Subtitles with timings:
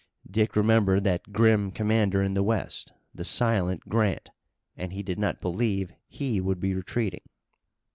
[0.27, 4.31] Dick remembered that grim commander in the West, the silent Grant,
[4.75, 7.21] and he did not believe he would be retreating.